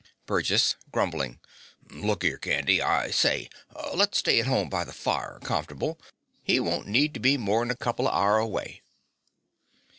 BURGESS 0.25 0.77
(grumbling). 0.91 1.39
Look 1.91 2.23
'ere, 2.23 2.39
Candy! 2.39 2.81
I 2.81 3.11
say! 3.11 3.51
Let's 3.93 4.17
stay 4.17 4.39
at 4.39 4.47
home 4.47 4.67
by 4.67 4.83
the 4.83 4.93
fire, 4.93 5.37
comfortable. 5.43 5.99
He 6.41 6.59
won't 6.59 6.87
need 6.87 7.13
to 7.13 7.19
be 7.19 7.37
more'n 7.37 7.69
a 7.69 7.75
couple 7.75 8.07
o' 8.07 8.11
hour 8.11 8.39
away. 8.39 8.81